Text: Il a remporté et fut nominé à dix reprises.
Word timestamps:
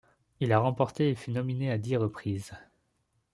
Il 0.39 0.51
a 0.51 0.57
remporté 0.57 1.11
et 1.11 1.15
fut 1.15 1.29
nominé 1.29 1.69
à 1.69 1.77
dix 1.77 1.95
reprises. 1.95 2.53